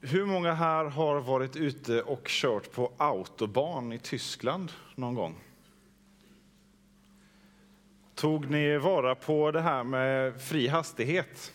[0.00, 5.34] Hur många här har varit ute och kört på autobahn i Tyskland någon gång?
[8.14, 11.52] Tog ni vara på det här med fri hastighet?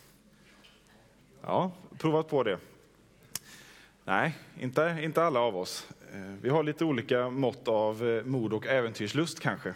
[1.42, 2.60] Ja, provat på det.
[4.06, 5.90] Nej, inte, inte alla av oss.
[6.14, 9.74] Eh, vi har lite olika mått av eh, mod och äventyrslust kanske.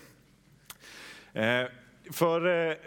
[1.34, 1.64] Eh,
[2.08, 2.78] Eh, för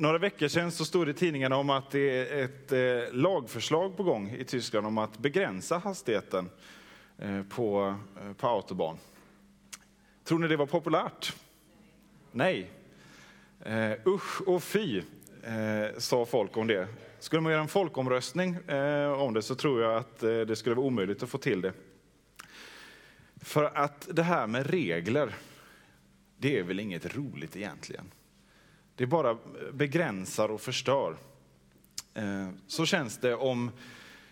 [0.00, 3.96] några veckor sedan så stod det i tidningarna om att det är ett eh, lagförslag
[3.96, 6.50] på gång i Tyskland om att begränsa hastigheten
[7.18, 7.96] eh, på,
[8.36, 8.98] på autobahn.
[10.24, 11.36] Tror ni det var populärt?
[12.32, 12.70] Nej.
[14.06, 15.02] usch och fy,
[15.98, 16.88] sa folk om det.
[17.18, 18.56] Skulle man göra en folkomröstning
[19.18, 21.72] om det så tror jag att det skulle vara omöjligt att få till det.
[23.36, 25.34] För att det här med regler,
[26.36, 28.10] det är väl inget roligt egentligen.
[28.96, 29.38] Det bara
[29.72, 31.16] begränsar och förstör.
[32.14, 33.70] Eh, så känns det om,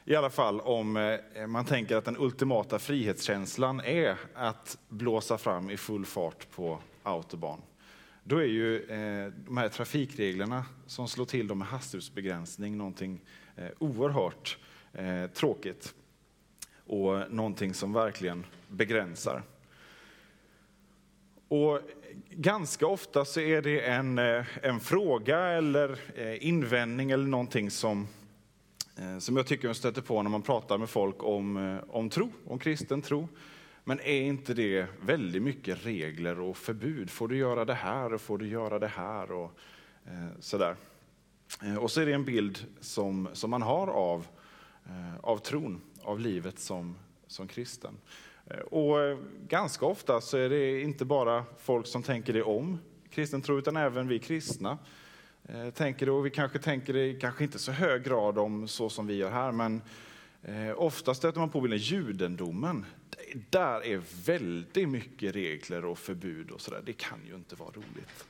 [0.04, 5.70] i alla fall om eh, man tänker att den ultimata frihetskänslan är att blåsa fram
[5.70, 7.60] i full fart på autobahn.
[8.24, 13.20] Då är ju eh, de här trafikreglerna som slår till med hastighetsbegränsning någonting
[13.78, 14.58] oerhört
[15.34, 15.94] tråkigt
[16.86, 19.42] och någonting som verkligen begränsar.
[21.52, 21.80] Och
[22.30, 28.08] ganska ofta så är det en, eh, en fråga eller eh, invändning eller någonting som,
[28.98, 32.32] eh, som jag tycker man stöter på när man pratar med folk om, om tro,
[32.46, 33.28] om kristen tro.
[33.84, 37.10] Men är inte det väldigt mycket regler och förbud?
[37.10, 39.58] Får du göra det här och får du göra det här och
[40.40, 40.76] sådär.
[41.80, 44.26] Och så är det en bild som, som man har av,
[45.20, 47.96] av tron, av livet som, som kristen.
[48.52, 52.78] Eh, och ganska ofta så är det inte bara folk som tänker det om
[53.10, 54.78] kristen tro, utan även vi kristna
[55.48, 56.12] eh, tänker det.
[56.12, 59.30] Och vi kanske tänker det kanske inte så hög grad om så som vi gör
[59.30, 59.82] här, men
[60.42, 62.86] eh, ofta stöter man på bilden judendomen.
[63.50, 66.82] Där är väldigt mycket regler och förbud och sådär.
[66.84, 68.26] Det kan ju inte vara roligt.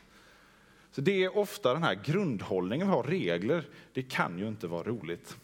[0.91, 4.83] Så det är ofta den här grundhållningen vi har, regler, det kan ju inte vara
[4.83, 5.37] roligt.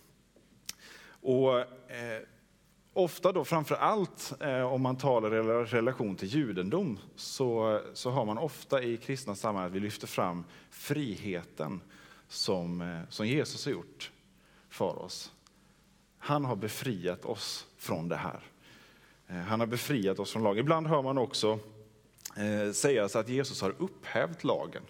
[1.20, 1.64] Och
[2.98, 8.24] ofta då framför allt eh, om man talar i relation till judendom så, så har
[8.24, 11.80] man ofta i kristna sammanhang att vi lyfter fram friheten
[12.28, 14.10] som, eh, som Jesus har gjort
[14.68, 15.32] för oss.
[16.18, 18.40] Han har befriat oss från det här.
[19.28, 20.60] Eh, han har befriat oss från lagen.
[20.60, 21.58] Ibland hör man också
[22.36, 24.82] eh, sägas att Jesus har upphävt lagen.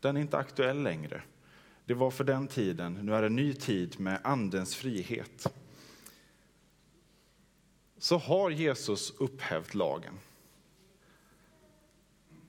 [0.00, 1.22] Den är inte aktuell längre.
[1.84, 5.46] Det var för den tiden, nu är det en ny tid med andens frihet
[8.00, 10.18] så har Jesus upphävt lagen.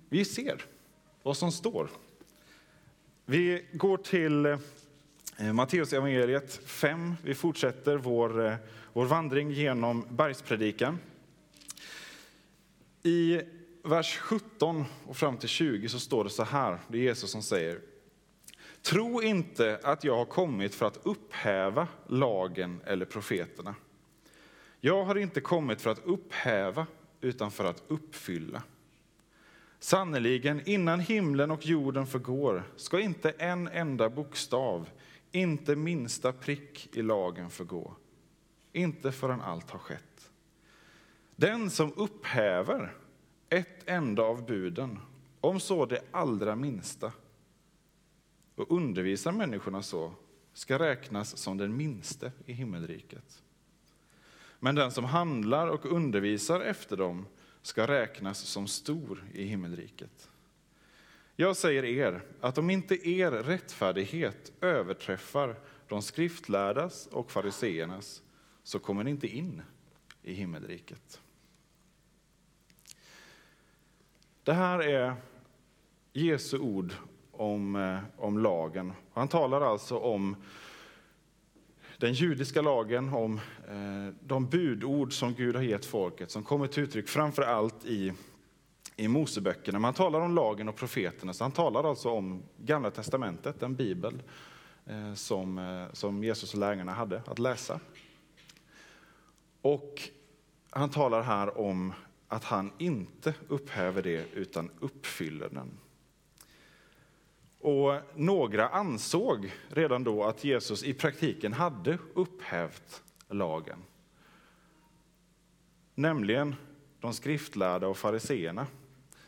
[0.09, 0.66] Vi ser
[1.23, 1.89] vad som står.
[3.25, 7.16] Vi går till eh, Matteus evangeliet 5.
[7.23, 8.56] Vi fortsätter vår, eh,
[8.94, 11.00] vår vandring genom bergspredikan.
[13.03, 13.41] I
[13.84, 17.44] vers 17 och fram till 20 så står det så här, det är Jesus som
[17.44, 17.79] säger.
[18.81, 23.75] Tro inte att jag har kommit för att upphäva lagen eller profeterna.
[24.84, 26.88] Jag har inte kommit för att upphäva,
[27.22, 28.64] utan för att uppfylla.
[29.80, 34.90] Sannerligen, innan himlen och jorden förgår ska inte en enda bokstav,
[35.31, 37.96] inte minsta prick i lagen förgå.
[38.74, 40.31] Inte förrän allt har skett.
[41.36, 42.94] Den som upphäver
[43.50, 45.00] ett enda av buden,
[45.41, 47.12] om så det allra minsta,
[48.56, 50.14] och undervisar människorna så,
[50.53, 53.44] ska räknas som den minste i himmelriket.
[54.63, 57.25] Men den som handlar och undervisar efter dem
[57.61, 60.29] ska räknas som stor i himmelriket.
[61.35, 65.55] Jag säger er att om inte er rättfärdighet överträffar
[65.88, 68.22] de skriftlärdas och fariseernas
[68.63, 69.61] så kommer ni inte in
[70.23, 71.22] i himmelriket.
[74.43, 75.16] Det här är
[76.13, 76.93] Jesu ord
[77.31, 78.93] om, eh, om lagen.
[79.13, 80.35] Han talar alltså om
[82.01, 86.84] den judiska lagen, om eh, de budord som Gud har gett folket, som kommer till
[86.84, 88.14] uttryck framför allt i,
[88.96, 89.79] i Moseböckerna.
[89.79, 94.23] Man talar om lagen och profeterna, så han talar alltså om Gamla Testamentet, den bibel
[94.85, 97.79] eh, som, eh, som Jesus och lärjungarna hade att läsa.
[99.61, 100.09] Och
[100.70, 101.93] han talar här om
[102.28, 105.72] att han inte upphäver det, utan uppfyller den.
[107.61, 113.84] Och några ansåg redan då att Jesus i praktiken hade upphävt lagen.
[115.96, 116.55] Nämligen
[116.99, 118.67] de skriftlärda och fariseerna.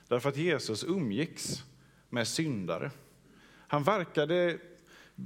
[0.07, 1.63] Därför att Jesus umgicks
[2.09, 2.91] med syndare.
[3.68, 4.59] Han verkade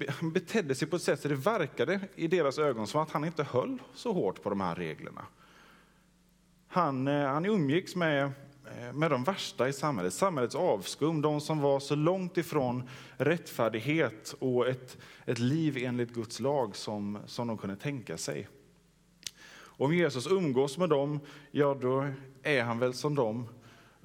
[0.10, 3.25] han betedde sig på ett sätt så det verkade i deras ögon som att han
[3.25, 5.25] inte höll så hårt på de här reglerna.
[6.68, 8.31] Han, eh, han umgicks med,
[8.75, 14.36] Eh, med de värsta i samhället, samhällets avskum, de som var så långt ifrån rättfärdighet
[14.40, 18.48] och ett, ett liv enligt Guds lag som, som de kunde tänka sig.
[19.60, 21.19] Om Jesus umgås med dem,
[21.52, 22.10] ja då
[22.44, 23.48] är han väl som dem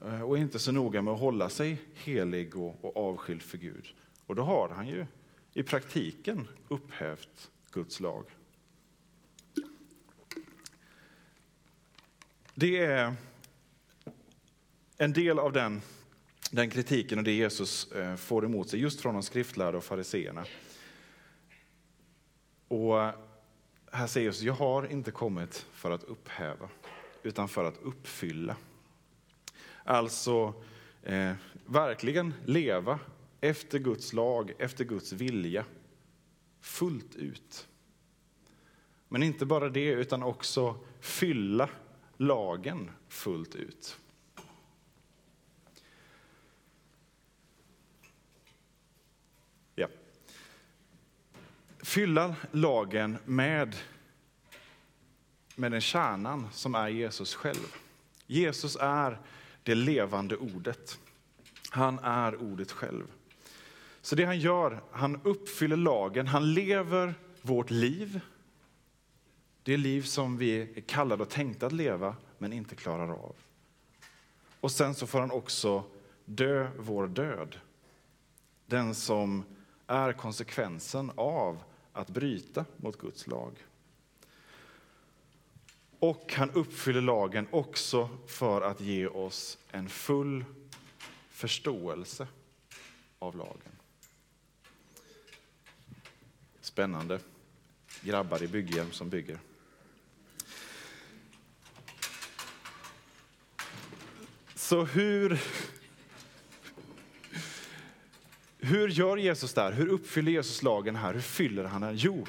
[0.05, 3.87] eh, och inte så noga med att hålla sig helig och, och avskild för Gud.
[4.27, 5.07] Och då har han ju
[5.53, 8.25] i praktiken upphävt Guds lag.
[12.55, 13.15] Det är
[14.99, 15.83] en del av den,
[16.51, 20.45] den kritiken och det Jesus eh, får emot sig just från de skriftlärda och fariseerna.
[22.69, 22.97] Och
[23.93, 26.69] här säger Jesus, jag har inte kommit för att upphäva,
[27.23, 28.57] utan för att uppfylla.
[29.85, 30.55] Alltså
[31.03, 31.33] eh,
[31.67, 32.99] verkligen leva
[33.41, 35.65] efter Guds lag, efter Guds vilja,
[36.61, 37.69] fullt ut.
[39.09, 41.69] Men inte bara det, utan också fylla
[42.17, 43.99] lagen fullt ut.
[51.83, 53.77] Fylla lagen med,
[55.55, 57.77] med den kärnan som är Jesus själv.
[58.27, 59.19] Jesus är
[59.63, 60.99] det levande ordet.
[61.71, 63.07] Han är ordet själv.
[64.01, 68.21] Så det han gör, han uppfyller lagen, han lever vårt liv.
[69.63, 73.35] Det liv som vi är kallade och tänkta att leva, men inte klarar av.
[74.61, 75.85] Och sen så får han också
[76.25, 77.57] dö vår död.
[78.67, 79.45] Den som
[79.87, 81.63] är konsekvensen av
[81.93, 83.67] att bryta mot Guds lag.
[85.99, 90.45] Och han uppfyller lagen också för att ge oss en full
[91.31, 92.27] förståelse
[93.19, 93.73] av lagen.
[96.61, 97.21] Spännande.
[98.01, 99.39] Grabbar i bygghjälm som bygger.
[104.55, 105.41] Så hur,
[108.63, 109.73] hur gör Jesus där?
[109.73, 111.15] Hur uppfyller Jesus lagen här?
[111.15, 111.97] Hur fyller han den?
[111.97, 112.27] Jo,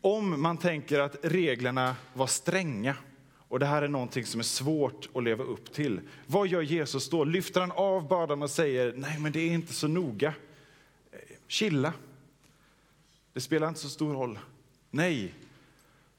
[0.00, 2.96] om man tänker att reglerna var stränga
[3.48, 6.00] och det här är någonting som är svårt att leva upp till.
[6.26, 7.24] Vad gör Jesus då?
[7.24, 10.34] Lyfter han av bördan och säger, nej men det är inte så noga.
[11.48, 11.92] Chilla,
[13.32, 14.38] det spelar inte så stor roll.
[14.90, 15.34] Nej,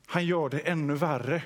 [0.06, 1.44] han gör det ännu värre.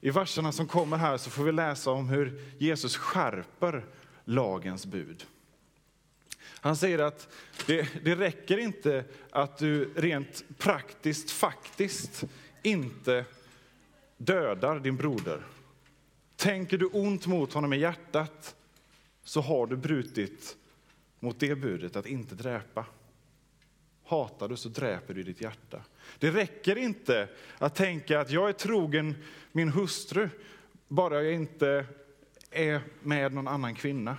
[0.00, 3.84] I verserna som kommer här så får vi läsa om hur Jesus skärper
[4.24, 5.26] lagens bud.
[6.60, 7.28] Han säger att
[7.66, 12.24] det, det räcker inte att du rent praktiskt, faktiskt
[12.62, 13.24] inte
[14.16, 15.42] dödar din broder.
[16.36, 18.56] Tänker du ont mot honom i hjärtat
[19.24, 20.56] så har du brutit
[21.20, 22.86] mot det budet att inte dräpa.
[24.04, 25.82] Hatar du så dräper du ditt hjärta.
[26.18, 27.28] Det räcker inte
[27.58, 29.14] att tänka att jag är trogen
[29.52, 30.28] min hustru,
[30.88, 31.86] bara jag inte
[32.50, 34.16] är med någon annan kvinna.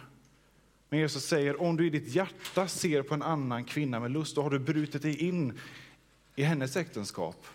[0.90, 4.36] Men Jesus säger, om du i ditt hjärta ser på en annan kvinna med lust,
[4.36, 5.60] då har du brutit dig in
[6.36, 7.46] i hennes äktenskap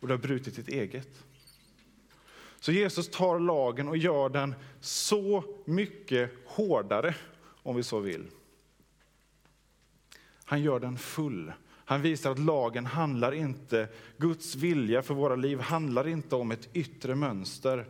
[0.00, 1.24] och du har brutit ditt eget.
[2.60, 7.14] Så Jesus tar lagen och gör den så mycket hårdare,
[7.62, 8.26] om vi så vill.
[10.44, 11.52] Han gör den full.
[11.84, 16.68] Han visar att lagen handlar inte, Guds vilja för våra liv handlar inte om ett
[16.72, 17.86] yttre mönster,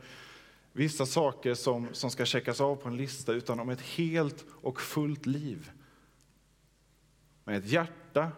[0.76, 4.80] vissa saker som, som ska checkas av på en lista, utan om ett helt och
[4.80, 5.70] fullt liv.
[7.44, 8.32] Med ett hjärta,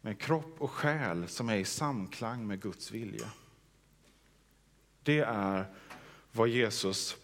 [0.00, 3.30] med kropp och själ som är i samklang med Guds vilja.
[5.02, 5.66] Det är
[6.32, 7.16] vad Jesus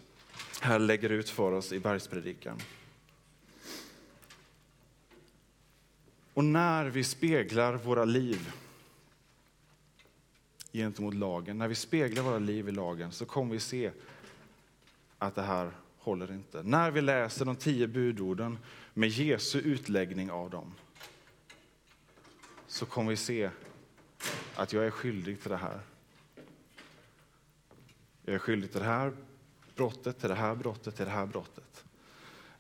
[0.61, 2.59] här lägger ut för oss i bergspredikan.
[6.35, 8.53] Och när vi speglar våra liv
[10.73, 13.91] gentemot lagen, när vi speglar våra liv i lagen så kommer vi se
[15.19, 16.63] att det här håller inte.
[16.63, 18.59] När vi läser de tio budorden
[18.95, 20.75] med Jesu utläggning av dem
[22.67, 23.51] så kommer vi se
[24.55, 25.81] att jag är skyldig till det här.
[28.25, 29.13] Jag är skyldig till det här
[29.75, 31.85] brottet, till det här brottet, till det här brottet.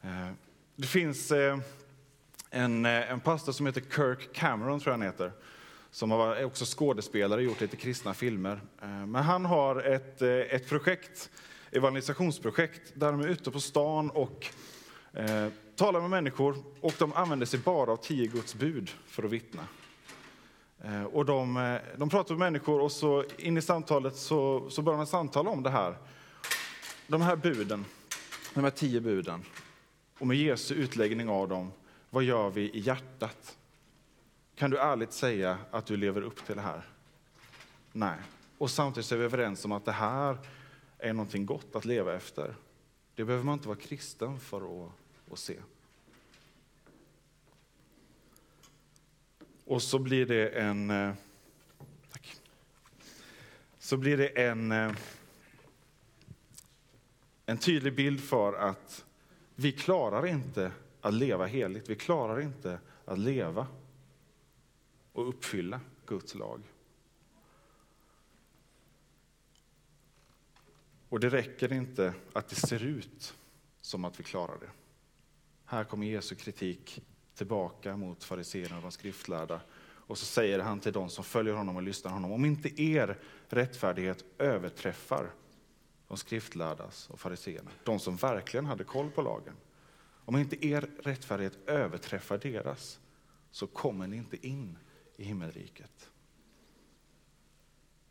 [0.02, 0.30] Eh,
[0.76, 1.58] det finns eh,
[2.50, 5.32] en, eh, en pastor som heter Kirk Cameron, tror jag han heter,
[5.90, 8.61] som är också skådespelare och gjort lite kristna filmer.
[8.82, 11.30] Eh, men han har ett, eh, ett projekt,
[11.70, 14.47] evangelisationsprojekt, där de är ute på stan och
[15.12, 19.30] eh, talar med människor och de använder sig bara av tio Guds bud för att
[19.30, 19.62] vittna.
[20.85, 24.82] Eh, och de, eh, de pratar med människor och så in i samtalet så, så
[24.82, 25.97] börjar man samtala om det här.
[27.06, 27.85] De här buden,
[28.54, 29.44] de här tio buden,
[30.18, 31.73] och med Jesu utläggning av dem
[32.11, 33.56] Vad gör vi i hjärtat?
[34.60, 36.82] Kan du ärligt säga att du lever upp till det här?
[37.92, 38.18] Nej.
[38.58, 40.38] Och samtidigt är vi överens om att det här
[40.98, 42.54] är någonting gott att leva efter.
[43.14, 44.92] Det behöver man inte vara kristen för att,
[45.32, 45.56] att se.
[49.64, 50.90] Och så blir det en...
[50.90, 51.14] Eh,
[52.12, 52.36] tack.
[53.78, 54.92] Så blir det en, eh,
[57.46, 59.04] en tydlig bild för att
[59.54, 61.88] vi klarar inte att leva heligt.
[61.88, 63.66] Vi klarar inte att leva
[65.12, 66.62] och uppfylla Guds lag.
[71.08, 73.34] Och det räcker inte att det ser ut
[73.80, 74.70] som att vi klarar det.
[75.64, 77.02] Här kommer Jesu kritik
[77.34, 79.60] tillbaka mot fariséerna och de skriftlärda.
[79.80, 83.18] Och så säger han till de som följer honom och lyssnar honom, om inte er
[83.48, 85.30] rättfärdighet överträffar
[86.08, 89.54] de skriftlärdas och fariséerna, de som verkligen hade koll på lagen.
[90.24, 93.00] Om inte er rättfärdighet överträffar deras,
[93.50, 94.78] så kommer ni inte in
[95.20, 96.10] i himmelriket.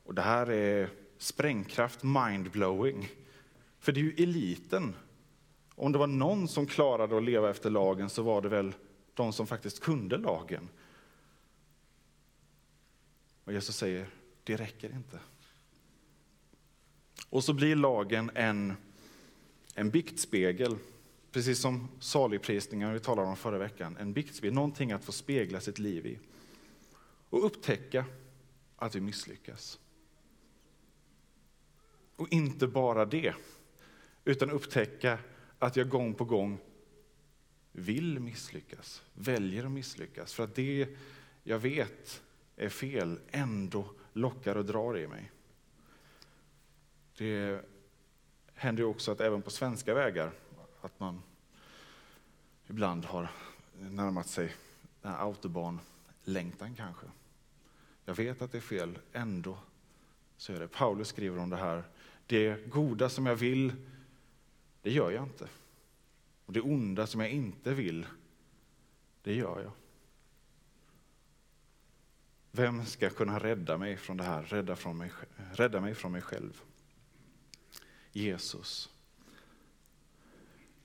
[0.03, 3.09] Och det här är sprängkraft, mindblowing.
[3.79, 4.95] För det är ju eliten.
[5.75, 8.73] Om det var någon som klarade att leva efter lagen så var det väl
[9.13, 10.69] de som faktiskt kunde lagen.
[13.43, 14.09] Och Jesus säger,
[14.43, 15.19] det räcker inte.
[17.29, 18.73] Och så blir lagen en,
[19.75, 20.77] en biktspegel,
[21.31, 23.97] precis som saligprisningen vi talade om förra veckan.
[23.97, 26.19] En biktspegel, någonting att få spegla sitt liv i.
[27.29, 28.05] Och upptäcka
[28.75, 29.79] att vi misslyckas.
[32.15, 33.35] Och inte bara det,
[34.25, 35.19] utan upptäcka
[35.59, 36.59] att jag gång på gång
[37.71, 40.33] vill misslyckas, väljer att misslyckas.
[40.33, 40.87] För att det
[41.43, 42.21] jag vet
[42.55, 45.31] är fel ändå lockar och drar i mig.
[47.17, 47.65] Det
[48.53, 50.31] händer också att även på svenska vägar,
[50.81, 51.21] att man
[52.67, 53.31] ibland har
[53.73, 54.55] närmat sig
[55.01, 57.05] den här autobanlängtan kanske.
[58.09, 59.57] Jag vet att det är fel, ändå
[60.37, 60.67] så är det.
[60.67, 61.83] Paulus skriver om det här.
[62.27, 63.73] Det goda som jag vill,
[64.81, 65.47] det gör jag inte.
[66.45, 68.05] Och det onda som jag inte vill,
[69.21, 69.71] det gör jag.
[72.51, 75.11] Vem ska kunna rädda mig från det här, rädda, från mig,
[75.53, 76.61] rädda mig från mig själv?
[78.11, 78.89] Jesus.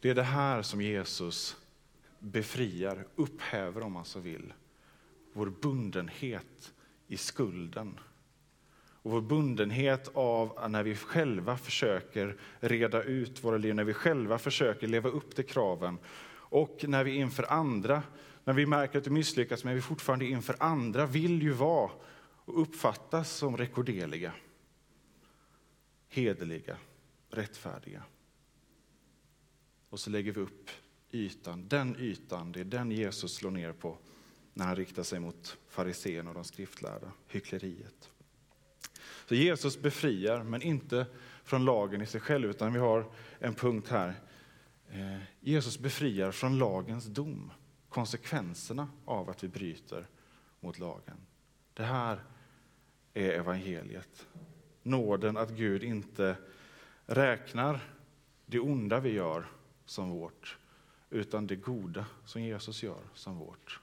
[0.00, 1.56] Det är det här som Jesus
[2.18, 4.52] befriar, upphäver om man så vill.
[5.32, 6.74] Vår bundenhet
[7.06, 8.00] i skulden.
[9.04, 14.38] Och vår bundenhet av när vi själva försöker reda ut våra liv, när vi själva
[14.38, 15.98] försöker leva upp till kraven.
[16.36, 18.02] Och när vi inför andra,
[18.44, 21.90] när vi märker att vi misslyckas, men vi fortfarande inför andra vill ju vara
[22.44, 24.32] och uppfattas som rekorderliga,
[26.08, 26.76] hederliga,
[27.30, 28.02] rättfärdiga.
[29.88, 30.70] Och så lägger vi upp
[31.10, 33.98] ytan, den ytan, det är den Jesus slår ner på
[34.54, 38.10] när han riktar sig mot fariséerna och de skriftlärda, hyckleriet.
[39.26, 41.06] Så Jesus befriar, men inte
[41.44, 44.14] från lagen i sig själv, utan vi har en punkt här.
[44.90, 47.52] Eh, Jesus befriar från lagens dom,
[47.88, 50.06] konsekvenserna av att vi bryter
[50.60, 51.16] mot lagen.
[51.74, 52.24] Det här
[53.14, 54.26] är evangeliet.
[54.82, 56.36] Nåden att Gud inte
[57.06, 57.80] räknar
[58.46, 59.46] det onda vi gör
[59.84, 60.58] som vårt,
[61.10, 63.80] utan det goda som Jesus gör som vårt.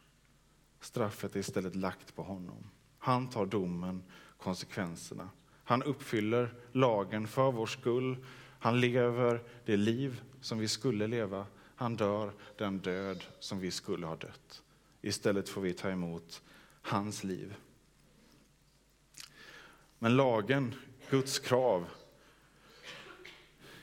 [0.82, 2.70] Straffet är istället lagt på honom.
[3.00, 4.04] Han tar domen,
[4.38, 5.30] konsekvenserna.
[5.64, 8.26] Han uppfyller lagen för vår skull.
[8.60, 11.46] Han lever det liv som vi skulle leva.
[11.76, 14.64] Han dör den död som vi skulle ha dött.
[15.02, 16.42] Istället får vi ta emot
[16.82, 17.56] hans liv.
[20.00, 20.76] Men lagen,
[21.10, 21.86] Guds krav,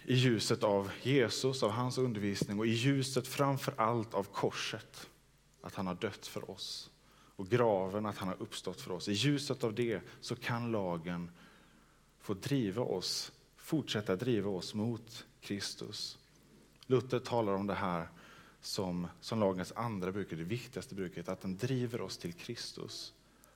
[0.04, 5.08] i ljuset av Jesus, av hans undervisning och i ljuset framför allt av korset,
[5.68, 6.90] att han har dött för oss
[7.36, 9.08] och graven, att han har uppstått för oss.
[9.08, 11.30] I ljuset av det så kan lagen
[12.20, 16.18] få driva oss, fortsätta driva oss mot Kristus.
[16.86, 18.08] Luther talar om det här
[18.60, 23.14] som, som lagens andra bruk, det viktigaste bruket, att den driver oss till Kristus.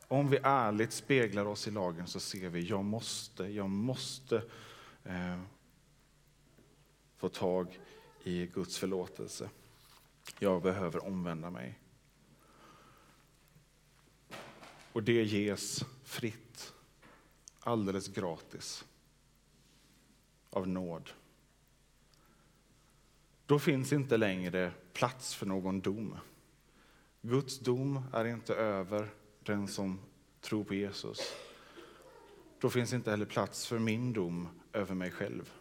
[0.08, 4.42] Om vi ärligt speglar oss i lagen så ser vi, jag måste, jag måste
[5.04, 5.40] eh,
[7.16, 7.78] få tag
[8.22, 9.50] i Guds förlåtelse.
[10.38, 11.78] Jag behöver omvända mig.
[14.92, 16.72] Och det ges fritt,
[17.60, 18.84] alldeles gratis,
[20.50, 21.10] av nåd.
[23.46, 26.16] Då finns inte längre plats för någon dom.
[27.22, 29.08] Guds dom är inte över
[29.42, 30.00] den som
[30.40, 31.18] tror på Jesus.
[32.58, 35.52] Då finns inte heller plats för min dom över mig själv.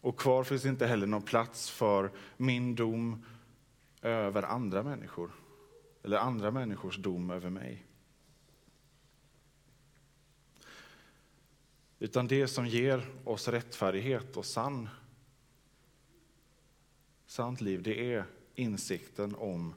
[0.00, 3.24] Och kvar finns inte heller någon plats för min dom
[4.02, 5.30] över andra människor
[6.06, 7.86] eller andra människors dom över mig.
[11.98, 14.88] Utan det som ger oss rättfärdighet och sann,
[17.26, 19.74] sant liv, det är insikten om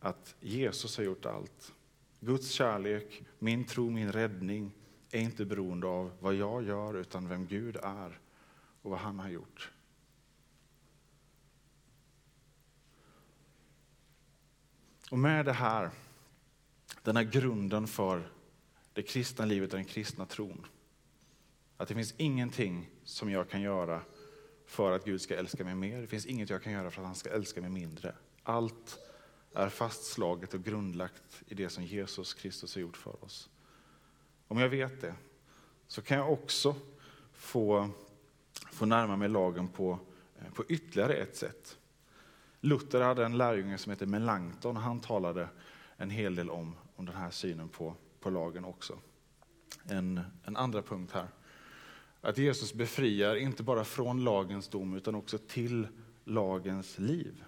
[0.00, 1.72] att Jesus har gjort allt.
[2.20, 4.72] Guds kärlek, min tro, min räddning
[5.10, 8.18] är inte beroende av vad jag gör utan vem Gud är
[8.82, 9.72] och vad han har gjort.
[15.10, 15.90] Och med det här,
[17.02, 18.30] den här grunden för
[18.92, 20.66] det kristna livet och den kristna tron,
[21.76, 24.02] att det finns ingenting som jag kan göra
[24.66, 26.00] för att Gud ska älska mig mer.
[26.00, 28.14] Det finns inget jag kan göra för att han ska älska mig mindre.
[28.42, 28.98] Allt
[29.54, 33.50] är fastslaget och grundlagt i det som Jesus Kristus har gjort för oss.
[34.48, 35.14] Om jag vet det
[35.86, 36.76] så kan jag också
[37.32, 37.90] få,
[38.52, 39.98] få närma mig lagen på,
[40.38, 41.79] eh, på ytterligare ett sätt.
[42.60, 45.48] Luther hade en lärjunge som hette Melanchthon och han talade
[45.96, 48.98] en hel del om, om den här synen på, på lagen också.
[49.84, 51.28] En, en andra punkt här.
[52.20, 55.88] Att Jesus befriar inte bara från lagens dom utan också till
[56.24, 57.44] lagens liv.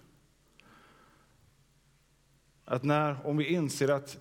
[2.65, 4.19] Att när, om vi inser att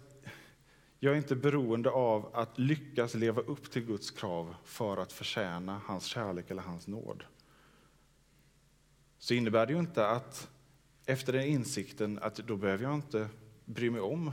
[0.99, 5.81] jag är inte beroende av att lyckas leva upp till Guds krav för att förtjäna
[5.85, 7.23] hans kärlek eller hans nåd.
[9.17, 10.49] Så innebär det ju inte att
[11.05, 13.29] efter den insikten att då behöver jag inte
[13.65, 14.31] bry mig om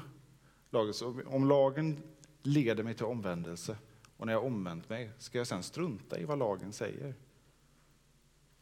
[0.71, 0.95] lagen.
[0.95, 2.03] Så om lagen
[2.43, 3.77] leder mig till omvändelse
[4.17, 7.15] och när jag omvänt mig, ska jag sen strunta i vad lagen säger?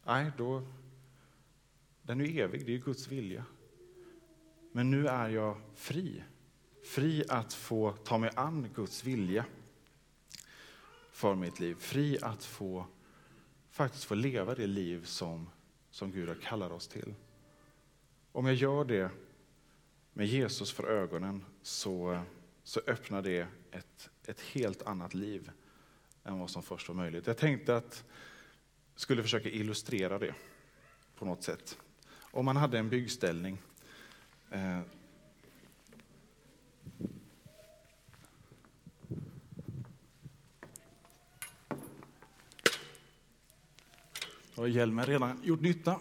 [0.05, 0.67] Nej, då,
[2.01, 3.45] den är evig, det är Guds vilja.
[4.71, 6.23] Men nu är jag fri.
[6.83, 9.45] Fri att få ta mig an Guds vilja
[11.11, 11.75] för mitt liv.
[11.75, 12.85] Fri att få
[13.69, 15.49] faktiskt få leva det liv som,
[15.91, 17.13] som Gud har kallat oss till.
[18.37, 19.09] Om jag gör det
[20.13, 22.19] med Jesus för ögonen så,
[22.63, 25.51] så öppnar det ett, ett helt annat liv
[26.23, 27.27] än vad som först var möjligt.
[27.27, 28.03] Jag tänkte att
[28.93, 30.33] jag skulle försöka illustrera det
[31.15, 31.77] på något sätt.
[32.13, 33.57] Om man hade en byggställning
[34.51, 34.81] eh,
[44.55, 45.99] har hjälmen redan gjort nytta.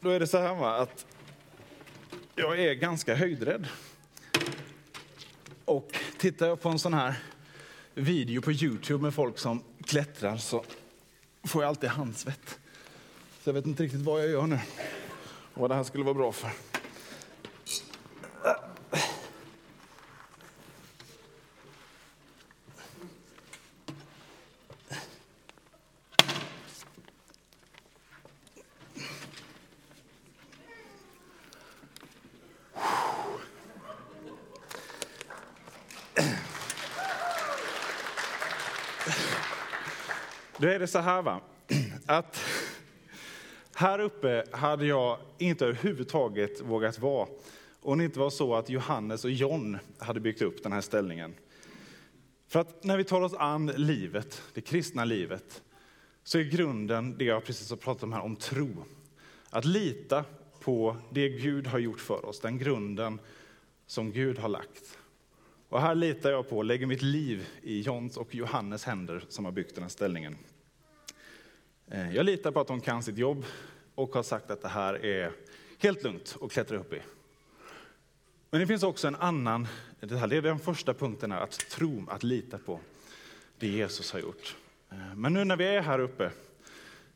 [0.00, 1.06] Då är det så här va, att
[2.34, 3.66] jag är ganska höjdrädd.
[5.64, 7.14] Och tittar jag på en sån här
[7.94, 10.64] video på Youtube med folk som klättrar så
[11.44, 12.58] får jag alltid handsvett.
[13.42, 14.58] Så jag vet inte riktigt vad jag gör nu
[15.54, 16.50] och vad det här skulle vara bra för.
[40.76, 41.40] Är det så här va,
[42.06, 42.40] att
[43.74, 47.28] här uppe hade jag inte överhuvudtaget vågat vara
[47.80, 51.34] om det inte var så att Johannes och John hade byggt upp den här ställningen.
[52.48, 55.62] För att när vi tar oss an livet, det kristna livet,
[56.24, 58.84] så är grunden det jag precis har pratat om här, om tro.
[59.50, 60.24] Att lita
[60.60, 63.18] på det Gud har gjort för oss, den grunden
[63.86, 64.98] som Gud har lagt.
[65.68, 69.52] Och här litar jag på, lägger mitt liv i Johns och Johannes händer som har
[69.52, 70.36] byggt den här ställningen.
[71.90, 73.44] Eh, jag litar på att hon kan sitt jobb
[73.94, 75.32] och har sagt att det här är
[75.78, 77.00] helt lugnt att klättra upp i.
[78.50, 79.68] Men det finns också en annan
[80.00, 82.80] det Det är den första punkten, här, att tro, att lita på
[83.58, 84.56] det Jesus har gjort.
[84.90, 86.30] Eh, men nu när vi är här uppe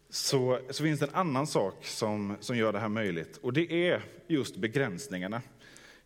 [0.08, 3.36] så, så finns det en annan sak som, som gör det här möjligt.
[3.36, 5.42] Och det är just begränsningarna.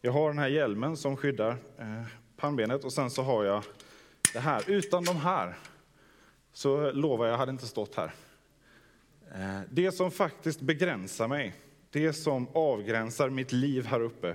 [0.00, 2.02] Jag har den här hjälmen som skyddar eh,
[2.36, 3.64] pannbenet och sen så har jag
[4.32, 4.70] det här.
[4.70, 5.58] Utan de här
[6.52, 8.12] så lovar jag, jag hade inte stått här.
[9.32, 11.54] Eh, det som faktiskt begränsar mig,
[11.90, 14.28] det som avgränsar mitt liv här uppe,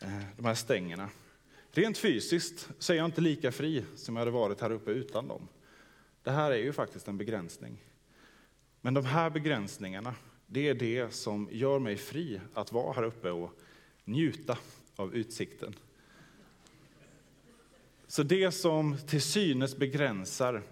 [0.00, 1.08] eh, de här stängerna.
[1.70, 5.28] Rent fysiskt så är jag inte lika fri som jag hade varit här uppe utan
[5.28, 5.48] dem.
[6.22, 7.84] Det här är ju faktiskt en begränsning.
[8.80, 10.14] Men de här begränsningarna,
[10.46, 13.50] det är det som gör mig fri att vara här uppe och
[14.04, 14.58] njuta
[14.96, 15.74] av utsikten.
[18.06, 20.62] Så det som till synes begränsar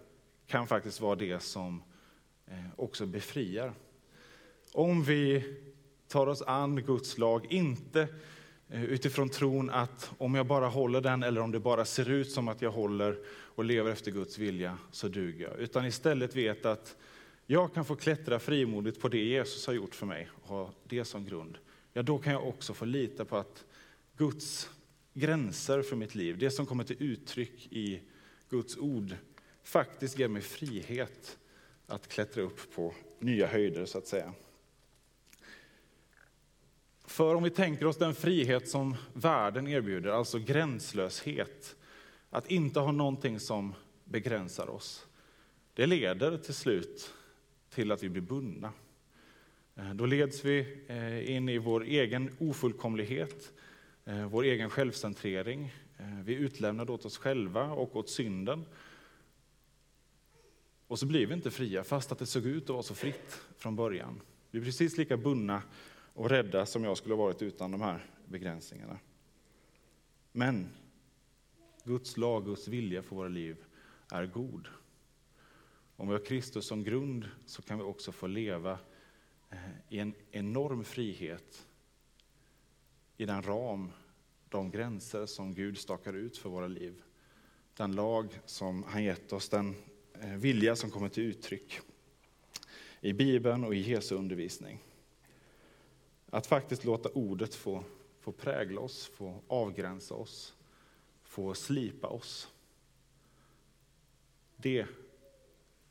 [0.46, 1.82] kan faktiskt vara det som
[2.50, 3.72] Eh, också befriar.
[4.72, 5.44] Om vi
[6.08, 8.08] tar oss an Guds lag, inte
[8.68, 12.30] eh, utifrån tron att om jag bara håller den eller om det bara ser ut
[12.30, 15.58] som att jag håller och lever efter Guds vilja så duger jag.
[15.58, 16.96] Utan istället vet att
[17.46, 21.04] jag kan få klättra frimodigt på det Jesus har gjort för mig och ha det
[21.04, 21.58] som grund,
[21.92, 23.64] ja då kan jag också få lita på att
[24.16, 24.70] Guds
[25.14, 28.00] gränser för mitt liv, det som kommer till uttryck i
[28.48, 29.14] Guds ord,
[29.62, 31.36] faktiskt ger mig frihet
[31.90, 34.32] att klättra upp på nya höjder så att säga.
[37.06, 41.76] För om vi tänker oss den frihet som världen erbjuder, alltså gränslöshet,
[42.30, 43.74] att inte ha någonting som
[44.04, 45.06] begränsar oss,
[45.74, 47.14] det leder till slut
[47.70, 48.72] till att vi blir bundna.
[49.76, 53.52] Eh, då leds vi eh, in i vår egen ofullkomlighet,
[54.04, 55.74] eh, vår egen självcentrering.
[56.24, 58.64] Vi är utlämnade åt oss själva och åt synden.
[60.90, 63.40] Och så blir vi inte fria, fast att det såg ut att vara så fritt
[63.56, 64.20] från början.
[64.50, 65.62] Vi är precis lika bundna
[66.14, 68.98] och rädda som jag skulle ha varit utan de här begränsningarna.
[70.32, 70.68] Men
[71.84, 73.56] Guds lag, Guds vilja för våra liv
[74.10, 74.68] är god.
[75.96, 78.78] Om vi har Kristus som grund så kan vi också få leva
[79.50, 81.66] eh, i en enorm frihet
[83.16, 83.92] i den ram,
[84.48, 87.02] de gränser som Gud stakar ut för våra liv.
[87.76, 89.74] Den lag som han gett oss, den
[90.22, 91.80] Eh, vilja som kommer till uttryck
[93.00, 94.78] i Bibeln och i Jesu undervisning.
[96.30, 97.84] Att faktiskt låta ordet få,
[98.20, 100.54] få prägla oss, få avgränsa oss,
[101.22, 102.48] få slipa oss.
[104.56, 104.86] Det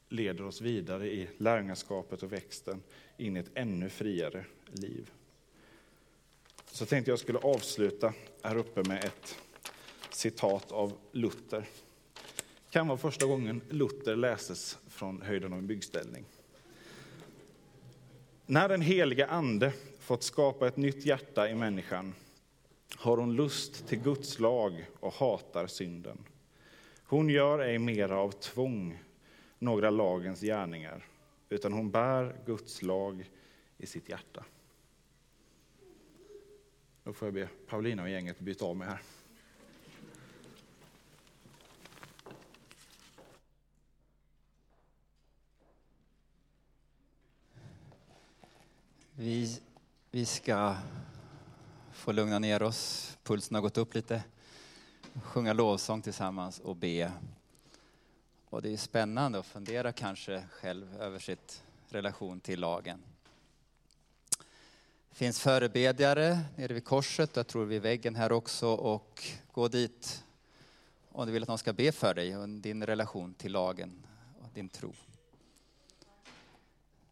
[0.10, 2.84] leder oss vidare i lärjungaskapet och växten
[3.18, 5.12] in i ett ännu friare liv.
[6.65, 8.13] Så tänkte jag skulle avsluta
[8.44, 9.36] här uppe med ett
[10.10, 11.68] citat av Luther.
[12.70, 16.26] Det kan vara första gången Luther läses från höjden av en byggställning.
[18.46, 22.14] När den heliga ande fått skapa ett nytt hjärta i människan
[22.96, 26.18] har hon lust till Guds lag och hatar synden.
[27.04, 29.00] Hon gör ej mera av tvång
[29.60, 31.06] några lagens gärningar,
[31.50, 33.30] utan hon bär Guds lag
[33.78, 34.46] i sitt hjärta.
[37.04, 39.02] Då får jag be Paulina och gänget byta av mig här.
[49.20, 49.60] Vi,
[50.20, 50.76] vi ska
[51.92, 54.24] få lugna ner oss, pulsen har gått upp lite,
[55.24, 57.12] sjunga lovsång tillsammans och be
[58.50, 63.04] och det är spännande att fundera kanske själv över sitt relation till lagen.
[65.10, 70.24] Det finns förebedjare nere vid korset, jag tror vid väggen här också, och gå dit
[71.12, 74.06] om du vill att någon ska be för dig och din relation till lagen
[74.42, 74.94] och din tro.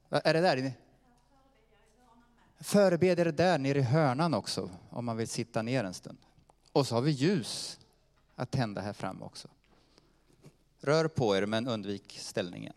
[0.10, 0.74] Är det där?
[2.60, 6.18] Förebedjare där nere i hörnan också, om man vill sitta ner en stund.
[6.72, 7.80] Och så har vi ljus
[8.36, 9.48] att tända här framme också.
[10.82, 12.74] Rör på er men undvik ställningen.